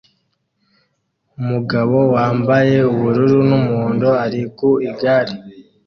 [1.39, 5.33] Umugabo wambaye ubururu n'umuhondo ari ku igare